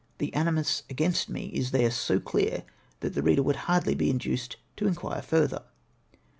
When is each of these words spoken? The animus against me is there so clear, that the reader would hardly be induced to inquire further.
The 0.17 0.33
animus 0.33 0.81
against 0.89 1.29
me 1.29 1.49
is 1.53 1.69
there 1.69 1.91
so 1.91 2.19
clear, 2.19 2.63
that 3.01 3.13
the 3.13 3.21
reader 3.21 3.43
would 3.43 3.55
hardly 3.69 3.93
be 3.93 4.09
induced 4.09 4.55
to 4.77 4.87
inquire 4.87 5.21
further. 5.21 5.61